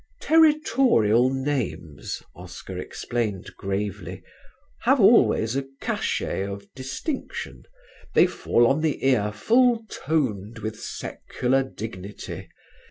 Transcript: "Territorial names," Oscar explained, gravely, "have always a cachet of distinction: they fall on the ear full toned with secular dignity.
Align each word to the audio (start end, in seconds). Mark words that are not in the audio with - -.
"Territorial 0.19 1.31
names," 1.31 2.23
Oscar 2.35 2.75
explained, 2.79 3.55
gravely, 3.55 4.23
"have 4.79 4.99
always 4.99 5.55
a 5.55 5.65
cachet 5.79 6.43
of 6.43 6.65
distinction: 6.73 7.65
they 8.15 8.25
fall 8.25 8.65
on 8.65 8.81
the 8.81 9.05
ear 9.07 9.31
full 9.31 9.85
toned 9.91 10.57
with 10.57 10.79
secular 10.79 11.61
dignity. 11.61 12.49